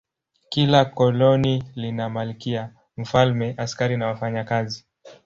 Kila 0.49 0.85
koloni 0.85 1.63
lina 1.75 2.09
malkia, 2.09 2.71
mfalme, 2.97 3.53
askari 3.57 3.97
na 3.97 4.07
wafanyakazi. 4.07 4.85